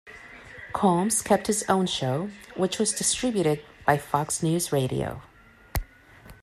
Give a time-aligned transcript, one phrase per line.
[0.73, 5.21] Colmes kept his own show, which was distributed by Fox News Radio.